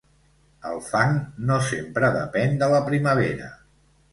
El 0.69 0.79
fang 0.85 1.13
no 1.49 1.57
sempre 1.67 2.09
depèn 2.17 2.59
de 2.65 2.71
la 2.75 2.81
primavera. 2.89 3.53